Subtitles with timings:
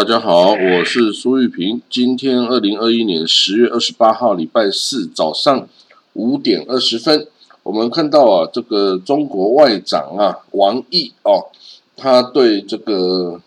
[0.00, 1.82] 大家好，我是苏玉平。
[1.90, 5.68] 今天二零二一年十月二十八号，礼拜四早上
[6.14, 7.26] 五点二十分，
[7.62, 11.48] 我们看到啊，这个中国外长啊，王毅哦，
[11.98, 13.42] 他对这个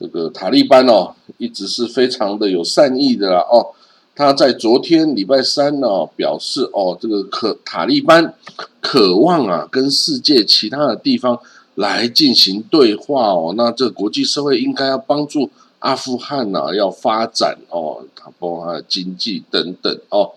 [0.00, 3.74] 这个塔利班哦，一直是非常的有善意的啦哦。
[4.16, 8.32] 他在昨天礼拜三呢，表示哦，这个可塔利班
[8.80, 11.38] 渴望啊，跟世界其他的地方。
[11.76, 15.50] 来进行对话哦，那这国际社会应该要帮助
[15.84, 20.32] 阿富汗呐，要发展哦，它包括经济等等哦。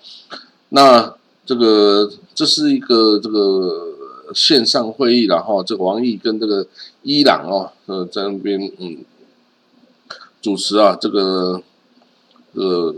[0.70, 3.96] 那这个这是一个这个
[4.36, 6.68] 线上会议，然后这个王毅跟这个
[7.02, 9.06] 伊朗哦，呃，在那边嗯
[10.42, 11.64] 主持啊，这个
[12.52, 12.94] 呃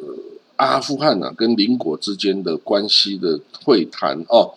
[0.55, 4.55] 阿富汗呐跟邻国之间的关系的会谈哦。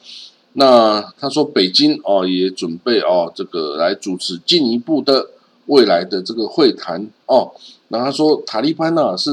[0.54, 5.28] 那他说，北京哦也准备哦这个来主持进一步的
[5.72, 7.52] 未来的这个会谈哦。
[7.88, 9.30] 那他说，塔利班呢是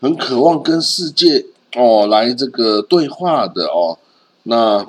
[0.00, 3.98] 很渴望跟世界哦来这个对话的哦。
[4.44, 4.86] 那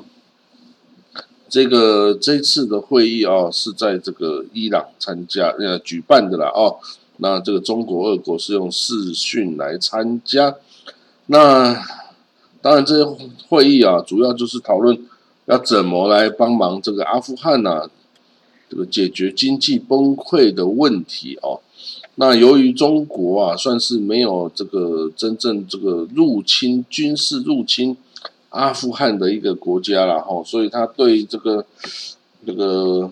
[1.48, 6.78] 这个这次的会议哦是在这个伊朗参加呃举办的啦哦。
[7.18, 10.56] 那这个中国、俄国是用视讯来参加。
[11.28, 11.74] 那
[12.62, 13.06] 当然，这些
[13.48, 14.98] 会议啊主要就是讨论。
[15.48, 17.88] 要怎么来帮忙这个阿富汗呢？
[18.76, 21.62] 这个解决经济崩溃的问题哦。
[22.16, 27.96] 那由于中国啊，算是没有这个真正这个入侵军事入侵
[28.50, 31.66] 阿富汗的一个国家了哈，所以他对这个
[32.46, 33.10] 这个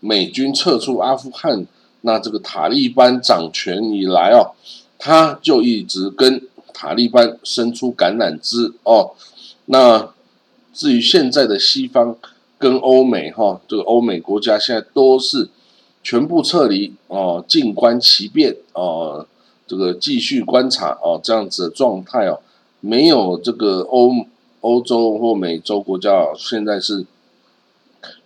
[0.00, 1.66] 美军撤出阿富汗，
[2.02, 4.52] 那这个塔利班掌权以来哦，
[4.98, 9.12] 他就一直跟塔利班伸出橄榄枝哦，
[9.64, 10.12] 那。
[10.74, 12.16] 至于现在的西方
[12.62, 15.48] 跟欧美哈，这个欧美国家现在都是
[16.00, 19.26] 全部撤离哦，静观其变哦，
[19.66, 22.38] 这个继续观察哦，这样子的状态哦，
[22.78, 24.12] 没有这个欧
[24.60, 27.04] 欧洲或美洲国家现在是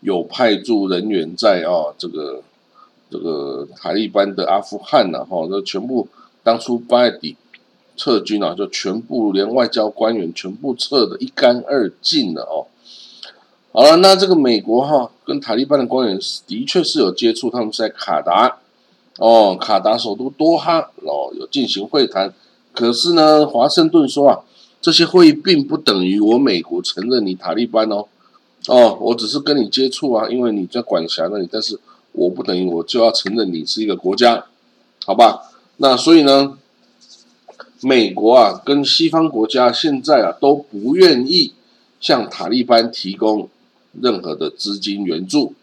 [0.00, 2.42] 有派驻人员在啊，这个
[3.10, 6.06] 这个塔利班的阿富汗呐哈，那全部
[6.42, 7.36] 当初八月底。
[7.98, 12.68] 撤军啊，就全部连外交官员全部撤的一干二净了哦。
[13.76, 18.56] 好了，那这个美国哈跟塔利班的官员的确是有接触，他们在卡达
[19.18, 22.32] 哦，卡达首都多哈哦有进行会谈。
[22.72, 24.40] 可是呢，华盛顿说啊，
[24.80, 28.06] 这些会议并不等于我美国承认你塔利班哦
[28.68, 31.78] 哦，我只是跟你接触啊，因为你在管辖那里，但是
[32.12, 34.46] 我不等于我就要承认你是一个国家，
[35.04, 35.52] 好吧？
[35.76, 36.56] 那所以呢？
[37.82, 41.52] 美国啊，跟西方国家现在啊都不愿意
[42.00, 43.50] 向塔利班提供
[44.02, 45.54] 任何的资金援助，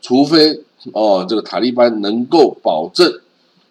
[0.00, 0.62] 除非
[0.92, 3.20] 哦这个塔利班能够保证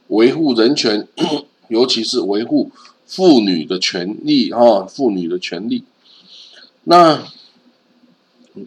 [0.08, 1.08] 维护人权，
[1.70, 2.72] 尤其是维护
[3.06, 5.84] 妇女的权利啊，妇女的权利。
[6.84, 7.24] 那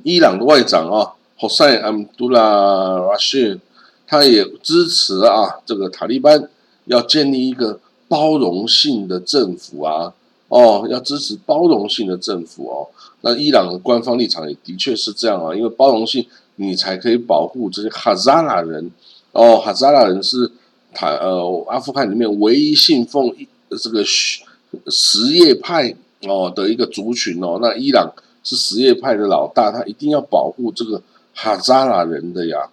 [0.03, 3.59] 伊朗的外长啊，霍塞安杜拉拉谢，
[4.07, 6.49] 他也支持啊这个塔利班
[6.87, 7.81] 要建立一个。
[8.11, 10.12] 包容性的政府啊，
[10.50, 12.87] 哦，要支持包容性的政府哦。
[13.22, 18.91] 那伊朗的官方立场也的确是这样啊，因为包容性，你才可以保护这些哈扎拉人
[19.33, 19.56] 哦。
[19.56, 20.50] 哈扎拉人是
[20.93, 23.34] 塔呃阿富汗里面唯一信奉
[23.78, 24.43] 这个什
[24.89, 27.59] 什叶派哦的一个族群哦。
[27.62, 28.12] 那伊朗
[28.43, 31.00] 是什叶派的老大，他一定要保护这个
[31.34, 32.69] 哈扎拉人的呀。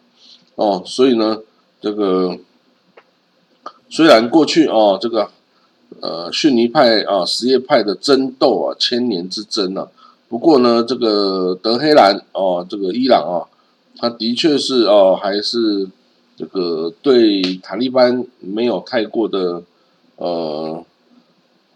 [0.56, 1.40] 哦，所以呢，
[1.80, 2.38] 这个。
[3.90, 5.30] 虽然过去哦，这个
[6.02, 9.88] 呃逊尼派啊什叶派的争斗啊千年之争啊，
[10.30, 13.48] 不过呢，这个德黑兰哦，这个伊朗啊，
[13.98, 15.90] 他的确是哦，还是
[16.36, 19.64] 这个对塔利班没有太过的
[20.18, 20.84] 呃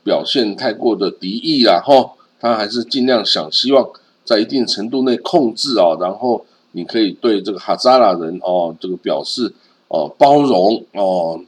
[0.03, 3.89] 表现太过的敌意啦哈，他还是尽量想希望
[4.23, 9.51] 在一定程度内控制啊，然后你可以对这个哈扎拉人哦这个表示
[9.87, 11.39] 哦包容哦。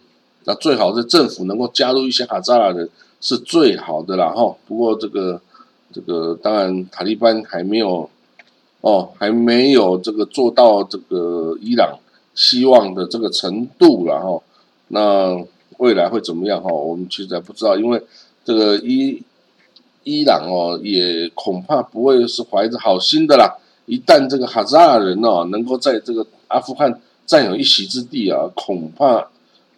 [0.45, 2.90] 那最好是政府能够加入一些哈扎拉人
[3.22, 4.56] 是最好的啦哈。
[4.68, 5.40] 不过这个
[5.94, 8.10] 这个当然塔利班还没有
[8.81, 11.98] 哦，还没有这个做到这个伊朗
[12.36, 14.42] 希望的这个程度了哈。
[14.90, 15.42] 那
[15.78, 16.69] 未来会怎么样哈？
[16.72, 18.04] 我们其实还不知道，因为
[18.44, 19.24] 这个伊
[20.04, 23.56] 伊朗哦，也恐怕不会是怀着好心的啦。
[23.86, 29.30] 一旦这个哈扎拉人哦能够在这个阿富汗占有一席之地啊，恐怕。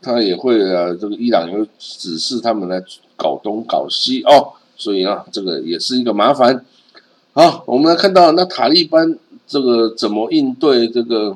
[0.06, 2.80] 他也会啊，这个伊朗也会指示他们来
[3.18, 6.64] 搞东搞西哦，所以啊，这个也是一个麻烦。
[7.34, 9.18] 好，我们来看到那塔利班
[9.48, 11.36] 这个怎么应对这个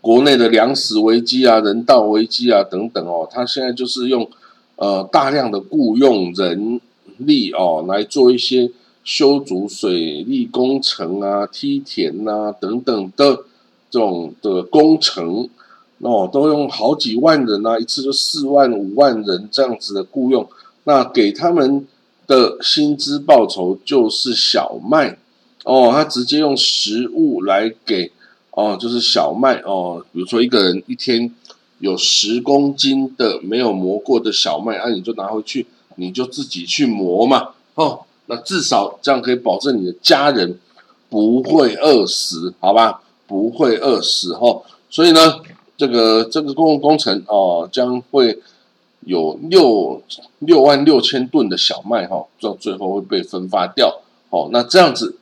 [0.00, 4.28] 国内的粮食危机啊、人道危机啊等等哦，他现在就是用
[4.74, 6.80] 呃大量的雇佣人
[7.18, 8.68] 力哦来做一些
[9.04, 13.44] 修筑水利工程啊、梯田呐等等的
[13.88, 15.48] 这种的工程
[16.02, 20.46] 哦，都用好几万人啊，一次就四万五万人这样子的雇佣，
[20.84, 21.86] 那给他们
[22.26, 25.18] 的薪资报酬就是小麦
[25.64, 28.12] 哦，他直接用食物来给。
[28.54, 31.34] 哦，就是小麦哦，比如说一个人一天
[31.78, 35.66] 有十公斤的没有磨过的小麦，啊，你就拿回去，
[35.96, 40.58] 你就自己去磨嘛，哦，那至少这样可以保证你的家人
[41.08, 43.00] 不会饿死，好吧？
[43.26, 44.62] 不会饿死哦。
[44.90, 45.40] 所以呢，
[45.76, 48.38] 这个这个公共工程哦，将会
[49.00, 50.02] 有六
[50.38, 55.16] 六万六千吨的小麦哈，到最后会被分发掉，哦，那这样子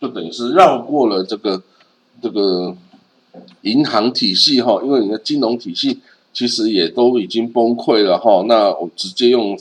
[0.00, 1.62] 就等于是绕过了这个。
[2.22, 2.74] 这个
[3.62, 6.00] 银行体系哈，因为你的金融体系
[6.32, 9.58] 其实也都已经崩溃了哈，那我直接用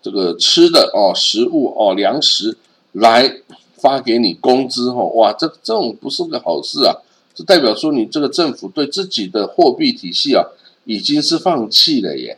[0.00, 2.56] 这个吃的哦，食物哦，粮食
[2.92, 3.38] 来
[3.78, 6.94] 发给你工资哈，哇，这这种不是个好事啊，
[7.38, 10.44] 这代表说你这个政府对自己的货币体系啊
[10.86, 12.36] 已经是放弃了耶，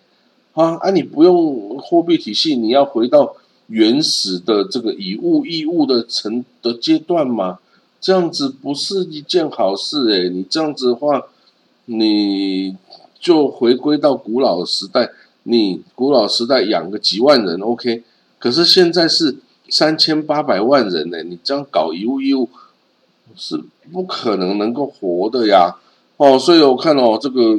[0.52, 3.34] 啊啊，你不用货币体系，你要回到
[3.68, 7.60] 原始的这个以物易物的成的阶段吗？
[7.98, 11.28] 这样子不是一件好事诶，你这样子的话，
[11.86, 12.76] 你
[13.18, 15.10] 就回归到古老时代。
[15.44, 18.02] 你古老时代养个几万人，OK。
[18.38, 19.38] 可是现在是
[19.70, 22.50] 三千八百万人呢，你这样搞一物一物
[23.34, 23.58] 是
[23.92, 25.76] 不可能能够活的呀。
[26.16, 27.56] 哦，所以我看哦，这个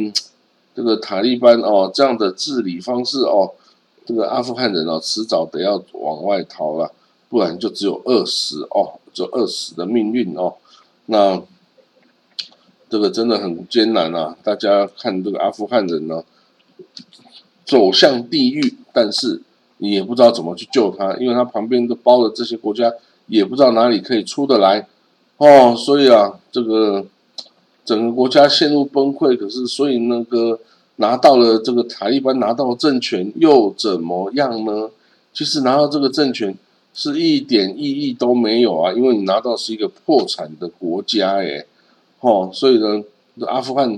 [0.76, 3.52] 这个塔利班哦这样的治理方式哦，
[4.06, 6.92] 这个阿富汗人哦迟早得要往外逃了，
[7.30, 8.94] 不然就只有饿死哦。
[9.14, 10.54] 就饿死的命运哦，
[11.08, 11.42] 那
[12.90, 14.38] 这个真的很艰难啊！
[14.42, 16.24] 大家看这个阿富汗人呢，
[17.66, 19.42] 走向地狱，但是
[19.80, 22.90] 你也不知道怎么去救他，因为他旁边都包的这些国家，
[23.28, 24.88] 也不知道哪里可以出得来
[25.46, 25.76] 哦。
[25.76, 27.06] 所以啊，这个
[27.84, 29.36] 整个国家陷入崩溃。
[29.36, 30.60] 可是，所以那个
[30.98, 34.90] 拿到了这个塔利班拿到政权又怎么样呢？
[35.34, 36.56] 其实拿到这个政权。
[36.94, 38.92] 是一点意义都没有啊！
[38.92, 41.66] 因为你拿到是一个破产的国家，诶，
[42.20, 43.02] 哦，所以呢，
[43.48, 43.98] 阿富汗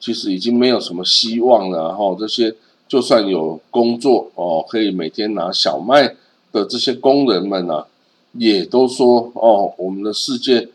[0.00, 1.94] 其实已经没有什么希望了。
[1.94, 2.56] 哈，这些
[2.88, 6.16] 就算有工作哦，可以每天拿小麦
[6.50, 7.84] 的这些工人们呢，
[8.32, 10.66] 也都说哦，我们的世界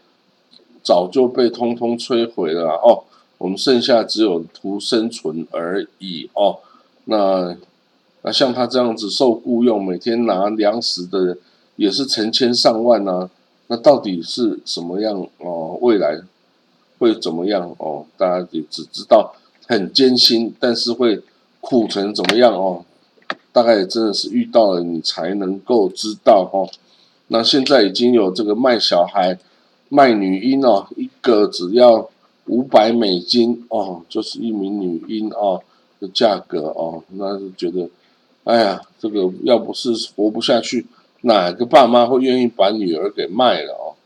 [0.85, 3.03] 早就被通通摧毁了哦，
[3.39, 6.59] 我们剩下只有图生存而已哦。
[7.05, 7.57] 那
[8.21, 11.37] 那像他这样子受雇佣，每天拿粮食的人。
[11.77, 13.29] 也是成千上万呢，
[13.67, 15.77] 那到底是什么样哦？
[15.81, 16.21] 未来
[16.97, 18.05] 会怎么样哦？
[18.15, 19.35] 大家也只知道
[19.67, 21.21] 很艰辛，但是会
[21.59, 22.85] 苦成怎么样哦？
[23.51, 26.69] 大概也真的是遇到了你才能够知道哦。
[27.27, 29.37] 那现在已经有这个卖小孩、
[29.95, 32.09] 卖女婴哦，一个只要
[32.47, 35.61] 五百美金哦，就是一名女婴哦
[35.99, 37.89] 的价格哦，那是觉得，
[38.43, 40.85] 哎呀，这个要不是活不下去。
[41.21, 43.97] 哪个爸妈会愿意把女儿给卖了哦？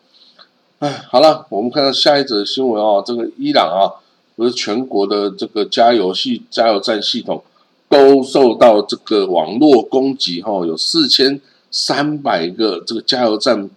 [0.79, 3.03] 哎，好了，我们看到下一则新闻哦。
[3.05, 3.99] 这个伊朗啊，
[4.37, 7.43] 不是全国的这个加油系加油站系统
[7.89, 13.69] 都受到这个网络攻击哈，有四千三百个这个加油站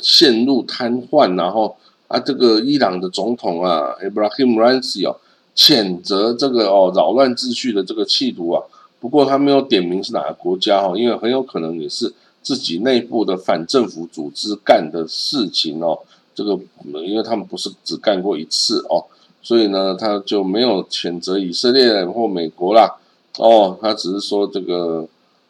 [0.00, 1.76] 陷入瘫痪，然后
[2.06, 5.16] 啊，这个伊朗的总统啊，Ibrahim Raisi 哦，
[5.54, 8.62] 谴责这个哦扰乱秩序的这个企图啊。
[9.00, 12.12] 不过他没有点名是哪个国家哈，因为很有可能也是。
[12.40, 15.98] 自己内部的反政府组织干的事情哦，
[16.34, 16.58] 这个
[17.04, 19.04] 因为他们不是只干过一次哦，
[19.42, 22.96] 所以呢，他就没有谴责以色列或美国啦，
[23.36, 25.06] 哦，他只是说这个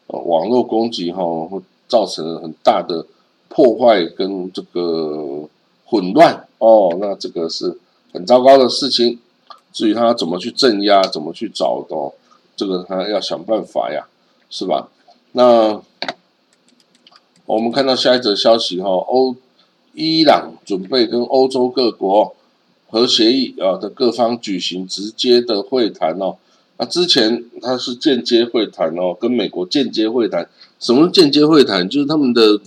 [0.08, 3.06] 网络攻击哈会造成很大的
[3.48, 5.48] 破坏跟这个
[5.84, 7.78] 混乱哦，那这个是
[8.12, 9.18] 很糟糕的事情。
[9.72, 11.94] 至于他怎么去镇压，怎么去找的，
[12.56, 14.06] 这个他要想办法呀，
[14.48, 14.88] 是吧？
[15.32, 15.82] 那。
[17.46, 19.34] 我们看到下一则消息哈，欧
[19.94, 22.36] 伊朗准备跟欧洲各国
[22.90, 26.36] 核协议啊的各方举行直接的会谈哦。
[26.76, 30.46] 那之前他是间接会谈哦，跟美国间接会谈。
[30.78, 31.88] 什么间接会谈？
[31.88, 32.60] 就是他们的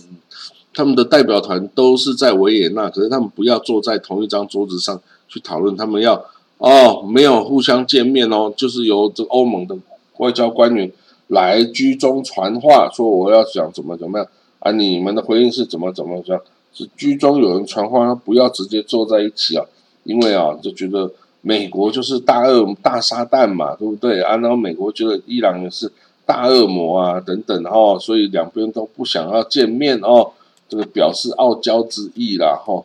[0.74, 6.24] 他们的代表团都是在维也纳，可是他们不要坐在同一张桌子上去讨论，他们要
[6.58, 9.76] 哦没有互相见面哦，就是由这欧盟的
[10.18, 10.90] 外交官员
[11.28, 14.28] 来居中传话，说我要想怎么怎么样。
[14.60, 16.40] 啊，你们的回应是怎么怎么样？
[16.72, 19.64] 是居中有人传话，不要直接坐在一起啊，
[20.04, 21.10] 因为啊，就觉得
[21.40, 24.36] 美国就是大恶大撒旦嘛，对不对啊？
[24.36, 25.90] 然后美国觉得伊朗也是
[26.24, 30.30] 大恶魔啊，等等哦，所以两边都不想要见面哦，
[30.72, 32.82] 这个表示傲娇之意啦，哈。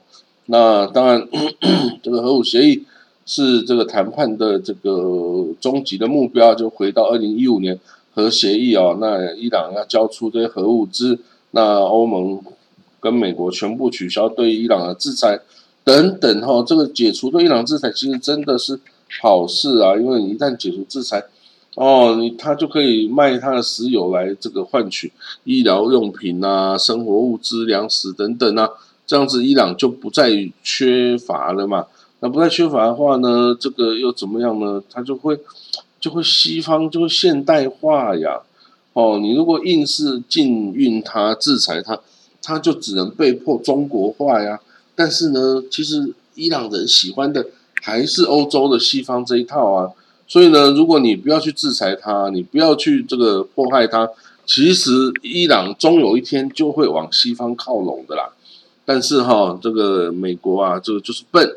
[0.47, 1.25] 那当然，
[2.03, 2.83] 这个核武协议
[3.25, 7.79] 是这个谈判的这个终极的目标，就回到二零一五年
[8.13, 8.97] 核协议哦。
[8.99, 11.17] 那伊朗要交出这些核物资，
[11.51, 12.41] 那欧盟
[12.99, 15.39] 跟美国全部取消对伊朗的制裁
[15.85, 16.61] 等等哈。
[16.67, 18.77] 这个解除对伊朗制裁其实真的是
[19.21, 21.23] 好事啊，因为你一旦解除制裁，
[21.77, 25.11] 哦，你他就可以卖他的石油来这个换取
[25.43, 28.67] 医疗用品啊、生活物资、粮食等等啊。
[29.05, 30.31] 这样子，伊朗就不再
[30.63, 31.85] 缺乏了嘛？
[32.19, 33.55] 那不再缺乏的话呢？
[33.59, 34.81] 这个又怎么样呢？
[34.89, 35.39] 他就会
[35.99, 38.41] 就会西方就会现代化呀！
[38.93, 41.99] 哦，你如果硬是禁运它、制裁它，
[42.41, 44.59] 它就只能被迫中国化呀。
[44.95, 47.45] 但是呢，其实伊朗人喜欢的
[47.83, 49.91] 还是欧洲的西方这一套啊。
[50.27, 54.09] 所以呢，如果你不要去制裁他，你不要去这个迫害他，
[54.45, 54.91] 其实
[55.21, 58.29] 伊朗终有一天就会往西方靠拢的啦。
[58.85, 61.55] 但是哈，这个美国啊，这个就是笨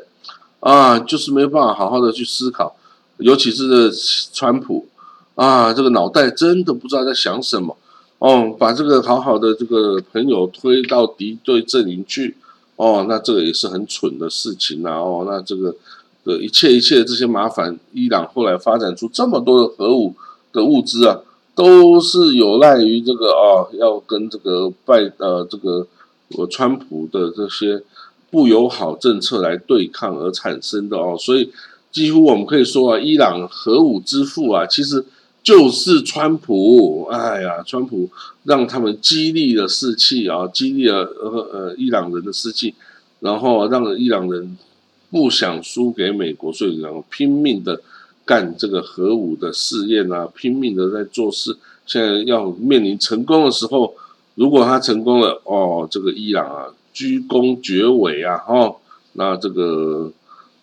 [0.59, 2.75] 啊，就是没有办法好好的去思考，
[3.17, 3.91] 尤其是
[4.33, 4.87] 川普
[5.35, 7.77] 啊，这个脑袋真的不知道在想什么
[8.19, 12.37] 哦，把这个好好的这个朋友推到敌对阵营去
[12.75, 15.75] 哦，那这个也是很蠢的事情呐哦，那这个
[16.23, 20.15] 的一切一切的这些麻烦，伊朗后来发展出这么多的核武
[20.51, 21.19] 的物资啊，
[21.55, 25.87] 都是有赖于这个啊，要跟这个拜呃这个。
[26.33, 27.83] 和川普的这些
[28.29, 31.51] 不友好政策来对抗而产生的哦，所以
[31.91, 35.03] 几乎我们可以说啊，伊朗核武之父啊，其实
[35.43, 37.09] 就是川普。
[37.11, 38.09] 哎呀，川普
[38.45, 42.73] 让他们激励了士气啊，激励了呃呃伊朗人的士气，
[43.19, 44.57] 然后让伊朗人
[45.11, 47.79] 不想输给美国，所以然后拼命的
[48.25, 51.55] 干这个核武的试验啊，拼命的在做事。
[51.85, 53.93] 现在要面临成功的时候。
[54.35, 58.73] 如果他成功了，哦，这个伊朗啊，居功厥伟啊，哈，
[59.13, 60.09] 那这个，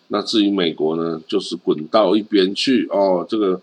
[0.07, 3.23] 那至于美国呢，就是滚到一边去哦。
[3.29, 3.61] 这个，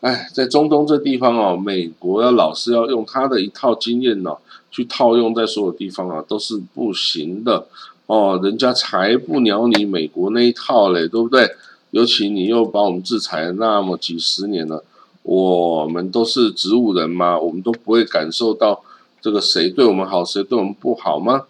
[0.00, 4.36] 哎，在中东这地方哦，美国要老是要用他的一套经验呢，
[4.70, 7.66] 去套用在所有地方啊，都是不行的
[8.08, 8.40] 哦。
[8.42, 11.48] 人家才不鸟你美国那一套嘞，对不对？
[11.92, 14.84] 尤其你又把我们制裁那么几十年了，
[15.22, 18.82] 我们都是植物人嘛，我们都不会感受到。
[19.20, 21.46] 这个谁对我们好，谁对我们不好吗？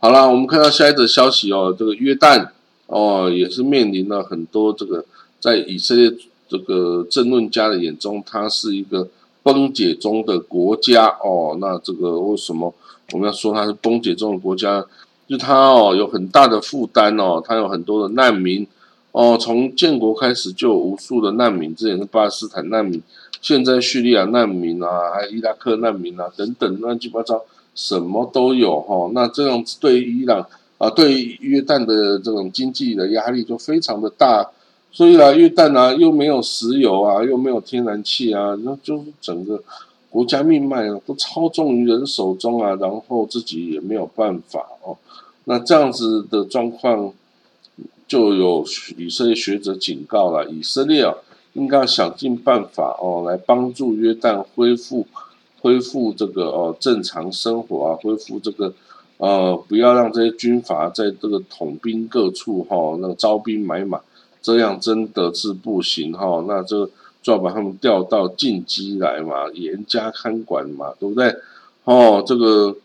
[0.00, 2.48] 好了，我们看到下一则消息哦，这个约旦
[2.86, 5.04] 哦也是面临了很多这个
[5.38, 6.12] 在以色列
[6.48, 9.08] 这个政论家的眼中，它是一个
[9.44, 11.56] 崩解中的国家哦。
[11.60, 12.74] 那这个为什么
[13.12, 14.84] 我们要说它是崩解中的国家？
[15.26, 18.66] 就它哦有很大的负担哦，它有很多的难民
[19.12, 23.02] 哦，从建国开始就有无数的难民，之前是巴勒斯坦难民。
[23.42, 27.42] 现在叙利亚难民啊，还有伊拉克难民啊，等等乱七八糟，
[27.74, 29.10] 什么都有哈。
[29.14, 30.46] 那这样子对伊朗
[30.78, 34.50] 啊，对约旦的这种经济的压力就非常的大。
[34.90, 39.62] 所以啊，约旦啊又没有石油啊，又没有天然气啊，那就是整个
[40.16, 44.96] 国家命脉啊都操纵于人手中啊，然后自己也没有办法哦。
[45.44, 47.12] 那这样子的状况，
[48.08, 48.64] 就有
[48.96, 51.14] 以色列学者警告了以色列啊。
[51.52, 55.06] 应该想尽办法哦，来帮助约旦恢复
[55.62, 58.74] 恢复这个哦正常生活啊，恢复这个
[59.16, 64.00] 呃，不要让这些军阀在这个统兵各处哈，那个招兵买马，
[64.42, 66.44] 这样真的是不行哈。
[66.46, 66.90] 那这
[67.26, 71.34] 就要把他们调到禁机来嘛，严加看管嘛，对不对？
[71.82, 72.76] 哦，这个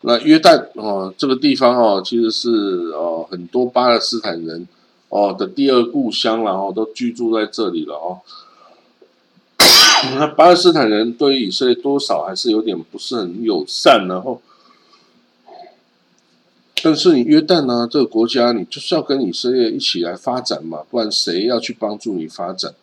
[0.00, 2.50] 那约旦哦，这个地方哦，其实是
[2.94, 4.66] 哦很多巴勒斯坦人。
[5.08, 8.18] 哦的第二故乡然后都居住在这里了哦。
[10.16, 14.42] 那巴勒斯坦人对于以色列多少还是有点不是很友善，然后，
[16.82, 22.74] 但是你约旦呢这个国家，你就是要跟以色列一起来发展嘛，不然谁要去帮助你发展？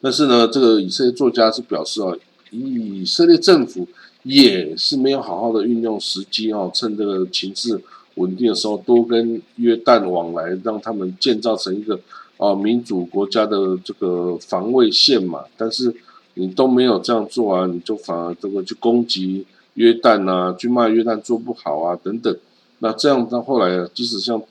[0.00, 2.16] 但是呢，这个以色列作家是表示哦，
[2.50, 3.86] 以色列政府
[4.22, 7.80] 也是没有好好的运用时机哦，趁这个情势。
[8.14, 12.00] 稳定的时候，多跟约旦往来，让他们建造成一个
[12.36, 15.44] 啊民主国家的这个防卫线嘛。
[15.56, 15.94] 但是
[16.34, 22.36] 你都没有这样做啊，你就反而这个去攻击约旦啊，去骂约旦做不好啊等等。
[22.80, 24.42] 那这样到后来，即使像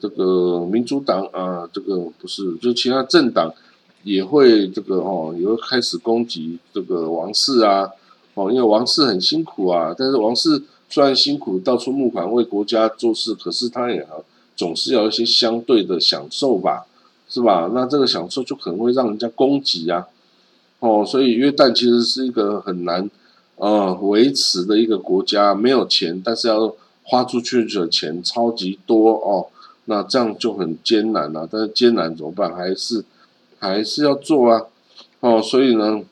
[0.00, 3.52] 这个民主党啊，这个不是就其他政党
[4.04, 7.90] 也会这个哦，也会开始攻击这个王室啊
[8.34, 10.62] 哦，因为王室很辛苦啊，但是王室。
[10.90, 14.06] 虽然辛苦到处募款为国家做事，可是他也
[14.54, 16.86] 总是要一些相对的享受吧？
[17.28, 17.68] 是吧？
[17.74, 20.06] 那这个享受就可能会让人家攻击啊，
[20.78, 23.10] 哦，所以约旦其实是一个很难
[23.56, 29.48] 呃维持的一个国家，没有钱，但是要花出去的钱超级多哦，
[29.86, 31.48] 那这样就很艰难啊。
[31.50, 32.54] 但是艰难怎么办？
[32.54, 33.04] 还是
[33.68, 34.66] 还是要做啊，
[35.20, 36.02] 哦，所以呢，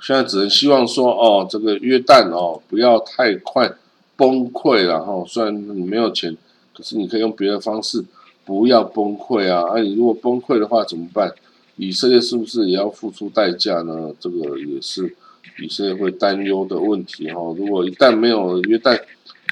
[0.00, 3.72] 现在只能希望说哦，这个约旦哦不要太快
[4.16, 5.24] 崩溃了哈。
[5.26, 6.36] 虽然你没有钱，
[6.74, 8.04] 可是你可以用别的方式。
[8.42, 9.62] 不要崩溃啊！
[9.70, 11.32] 啊，你如果崩溃的话怎么办？
[11.76, 14.12] 以色列是不是也要付出代价呢？
[14.18, 15.14] 这个也是
[15.62, 17.40] 以色列会担忧的问题哈。
[17.56, 18.98] 如果一旦没有约旦，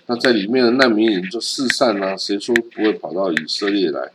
[0.06, 4.10] 那在里面的难民营就四散啊，谁说不会跑到以色列来？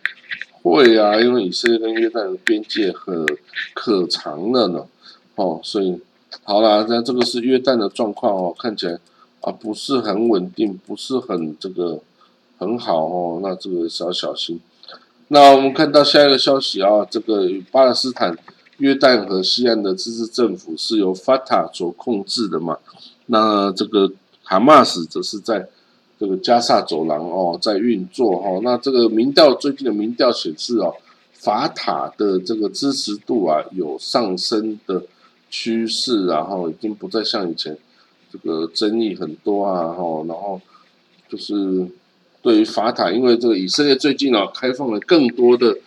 [0.63, 3.25] 会啊，因为以色列跟约旦的边界很
[3.74, 4.86] 可长了呢。
[5.36, 6.00] 哦，所以
[6.43, 8.98] 好了，那这个是约旦的状况哦，看起来
[9.41, 12.00] 啊不是很稳定，不是很这个
[12.58, 13.39] 很好哦。
[13.43, 14.60] 那这个是要小心。
[15.27, 18.38] 那我们看到下一个消息啊，这个巴勒斯坦、
[18.77, 22.77] 约旦和西岸的自治政府是由法塔所控制的嘛？
[23.25, 24.12] 那这个
[24.43, 25.67] 哈马斯则是在
[26.24, 28.62] 这个加萨走廊哦在运作哈。
[28.63, 30.96] 那这个民调最近的民调显示哦，
[31.34, 35.03] 法塔的这个支持度啊有上升的
[35.50, 37.77] 趋势，然后已经不再像以前
[38.32, 40.62] 这个争议很多啊哈，然后
[41.27, 41.86] 就是。
[42.42, 45.77] 对于法塔，因为这个以色列最近啊，开放了更多的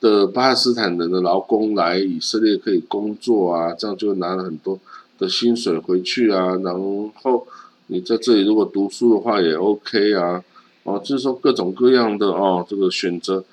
[0.00, 4.78] 的巴勒斯坦人的劳工来以色列可以工作啊，这样就拿了很多
[5.18, 6.54] 的薪水回去啊。
[6.62, 6.72] 然
[7.20, 7.44] 后
[7.94, 10.42] 你在这里如果读书的话也 OK 啊，
[10.82, 13.44] 哦，就是说各种各样的哦，这个选择，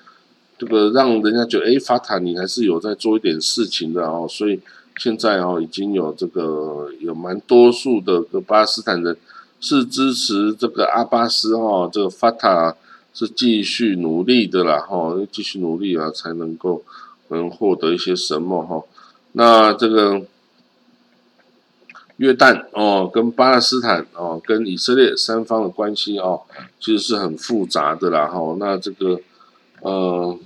[0.58, 4.26] 这个让人家觉得哎，法塔你还是有在做一点事情的哦。
[4.28, 4.60] 所以
[4.96, 9.16] 现在哦，已经有这个有蛮多数的个巴勒斯坦人。
[9.64, 12.74] 是支持这个阿巴斯哈，这个法塔
[13.14, 16.82] 是继续努力的啦哈，继续努力啊，才能够
[17.28, 18.82] 能获得一些什么哈。
[19.34, 20.20] 那这个
[22.22, 26.42] 约旦哦，跟巴勒斯坦哦，跟以色列三方的关系哦，
[26.78, 28.56] 其实是很复杂的啦哈。
[28.60, 29.20] 那这个
[29.80, 30.38] 呃，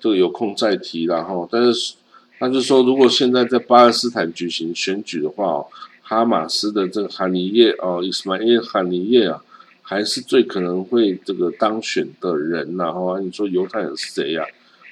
[0.00, 1.46] 这个有空再提啦哈。
[1.50, 1.94] 但是，
[2.38, 5.66] 那就是说，如果现在在巴勒斯坦举行选举的话。
[6.02, 9.40] 哈马斯的这个哈尼耶哦，伊斯迈耶哈尼耶啊，
[9.80, 12.90] 还是最可能会这个当选的人呐。
[12.90, 14.44] 哈，你说犹太人是谁呀？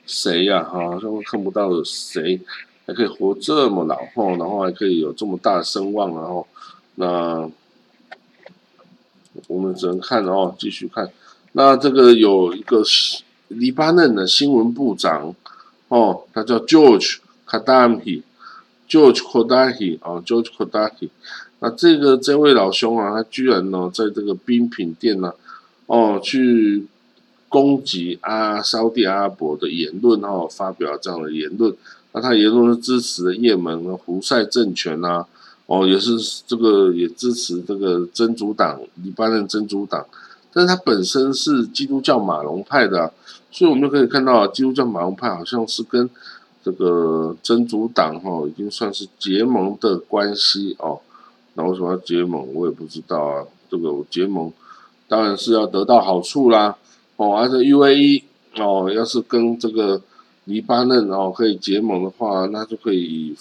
[0.07, 0.62] 谁呀？
[0.62, 2.38] 哈，像看不到谁
[2.88, 6.44] 还可以活这么老，哈，然后还可以有这么大的声望，然后
[6.96, 7.48] 那
[9.46, 11.09] 我们只能看哦，继续看。
[11.53, 12.83] 那这个有一个
[13.48, 15.35] 黎巴嫩的新闻部长
[15.88, 18.22] 哦，他叫 George Kadami。
[18.88, 21.11] George Kadahi 啊，George Kadahi
[21.59, 25.31] 那这个这位老兄啊，他居然呢，在这个冰品店呢，
[25.85, 26.87] 哦，去
[27.51, 31.77] 攻击啊，沙地阿拉伯的言论哦，发表这样的言论。
[32.12, 35.25] 那他也都是支持的也门和胡塞政权呐，
[35.66, 36.12] 哦，也是
[36.47, 40.07] 这个也支持这个真主党，黎巴嫩真主党。
[40.53, 43.12] 但是他本身是基督教马龙派的，
[43.51, 46.09] 所以我们就可以看到，基督教马龙派好像是跟。
[46.61, 51.01] 这个真主党哈已经算是结盟的关系哦，
[51.55, 52.47] 那为什么要结盟？
[52.53, 53.47] 我也不知道啊。
[53.71, 54.53] 这个结盟
[55.07, 56.77] 当然是要得到好处啦
[57.16, 58.25] 哦，而且 U A E
[58.57, 60.03] 哦，要是跟这个
[60.48, 63.37] 黎巴嫩哦可以结盟的话，那就可以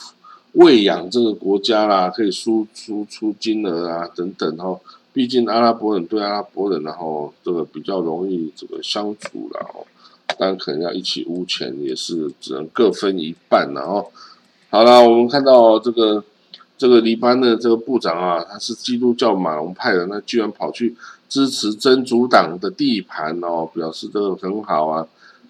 [0.51, 4.77] 喂养这个国家啦，可以输输出金额啊等等哈。
[5.13, 9.87] 毕竟阿拉伯人对阿拉伯人，然后这个比较容易这个相处了哦。
[10.37, 14.05] 但可能要一起污钱，也是只能各分一半了哦。
[14.69, 16.21] 好了，我们看到这个
[16.77, 20.95] 这个黎巴嫩这个部长啊，他是基督教马龙派的，那居然跑去
[21.29, 25.07] 支持真主党的地盘哦，表示这个很好啊，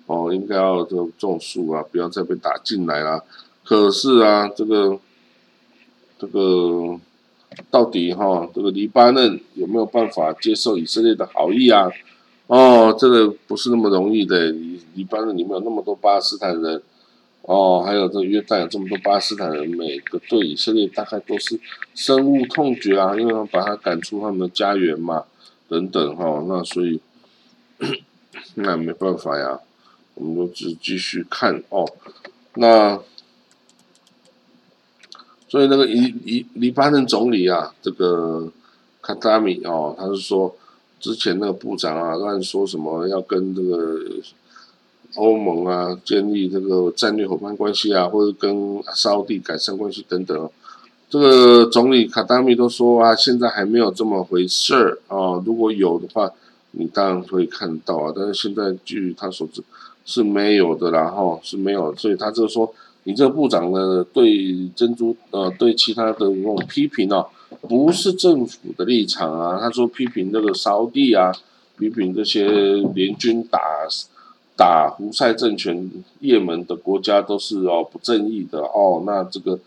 [0.07, 3.23] 哦，应该要这种树啊，不要再被打进来了。
[3.63, 4.97] 可是啊，这个
[6.17, 6.99] 这个
[7.69, 11.89] 到底哈，这个黎巴嫩有没有办法接受以色列的好意啊？
[12.47, 14.51] 哦，这个不是那么容易的。
[14.51, 16.81] 黎黎巴嫩里面有那么多巴勒斯坦人，
[17.41, 21.59] 哦，还有这约旦有这么多巴勒斯坦人，每个对以色列大概都是
[21.93, 25.25] 深恶痛绝啊，因为要把他赶出他们的家园嘛，
[25.67, 26.41] 等等哈。
[26.47, 27.01] 那所以
[28.55, 29.59] 那没办法呀，
[30.17, 31.85] 我们就只继续看哦。
[32.55, 32.99] 那
[35.47, 38.51] 所以那个黎黎黎巴嫩总理啊，这个
[39.01, 40.55] 卡达米哦，他是说。
[40.99, 44.01] 之前那个部长啊，乱说什么要跟这个
[45.13, 50.49] 欧盟啊建立这个战略伙伴关系啊，或者跟沙地改善关系等等。
[51.07, 55.39] 这个总理卡达米都说啊，现在还没有这么回事儿啊。
[55.45, 56.31] 如果有的话，
[56.71, 58.11] 你当然会看到啊。
[58.15, 59.61] 但是现在据他所知，
[60.07, 67.27] 是没有的，然后是没有，所以他就说，你这个部长呢，对珍珠呃，对其他的那种批评哦，
[67.67, 71.29] 不是政府的立场啊，他说批评这个烧地啊，
[71.77, 72.47] 批评这些
[72.95, 73.59] 联军打
[74.55, 75.91] 打胡塞政权，
[76.21, 79.59] 也门的国家都是哦不正义的哦，那这个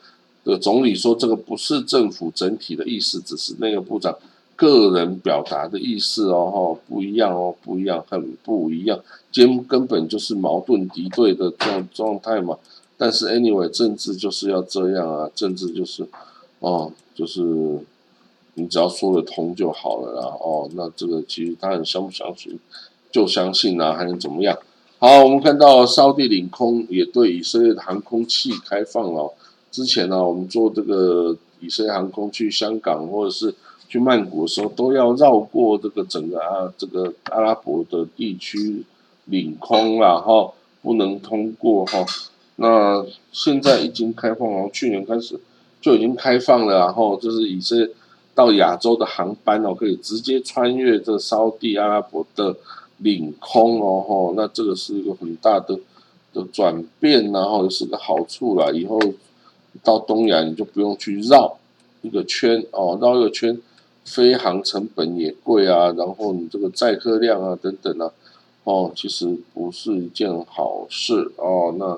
[0.42, 4.16] 的总理说这个不是政府整体的意思，只是那个部长。
[4.60, 9.00] 个人表达的意思哦，哈，不一样哦，不一样，很不一样，
[9.32, 12.58] 根根本就是矛盾敌对的这种状态嘛。
[12.98, 16.06] 但是 anyway，政治就是要这样啊，政治就是，
[16.58, 17.40] 哦，就是
[18.52, 20.26] 你只要说得通就好了啦。
[20.26, 22.58] 哦，那这个其实他很相不相信，
[23.10, 24.54] 就相信啊，还能怎么样？
[24.98, 29.32] 好，我们看到沙地领空也对以色列的航空器开放了。
[29.70, 33.54] 之前呢，我们坐这个以色列航空去香港或者是。
[33.90, 38.84] 去曼谷的时候都要绕过这个整个啊这个阿拉伯的地区
[39.24, 42.06] 领空然后，不能通过哈。
[42.54, 45.40] 那现在已经开放了，去年开始
[45.80, 47.90] 就已经开放了，然后就是以色列
[48.32, 52.54] 到亚洲的航班哦，可以直接穿越这沙地阿拉伯的
[52.98, 54.34] 领空哦哈。
[54.36, 55.76] 那这个是一个很大的
[56.32, 58.70] 的转变，然后是个好处啦。
[58.70, 59.00] 以后
[59.82, 61.58] 到东亚你就不用去绕
[62.02, 63.60] 一个圈哦，绕一个圈。
[64.10, 68.10] 飞航成本也贵啊，然后你这个载客量啊等等啊，
[68.64, 71.72] 哦，其实不是一件好事哦。
[71.78, 71.96] 那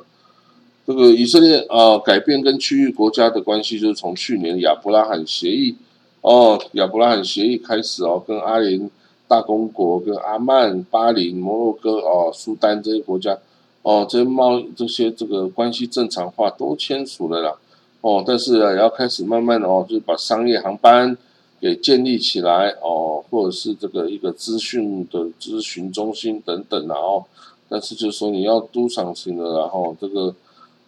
[0.86, 5.74] 这个以色列啊，改变跟区域国家的关系，就是从去年亚伯拉罕协议
[6.20, 8.90] 哦，亚伯拉罕协议开始哦，跟阿联
[9.26, 13.38] 大公国、跟阿曼、巴林、摩洛哥哦、苏丹这些国家
[13.82, 17.54] 哦，这些贸易这些这个关系正常化都签署了啦。
[18.02, 21.16] 哦，但是，也要开始慢慢的哦，就是把商业航班。
[21.62, 27.24] 给建立起来哦，或者是这个一个资讯的咨询中心等等然后，
[27.68, 30.34] 但是就是说你要都上型的，然后这个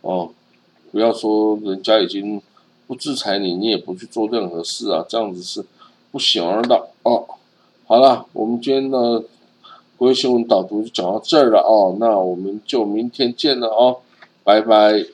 [0.00, 0.28] 哦，
[0.90, 2.42] 不要说人家已经
[2.88, 5.64] 不制裁你，你也不去做任何事啊，这样子是
[6.10, 7.24] 不行的哦。
[7.86, 9.22] 好了，我们今天的
[9.96, 13.98] 国际新闻导读就讲到这儿了哦，那我们就明天见了哦，
[14.42, 15.06] 拜拜。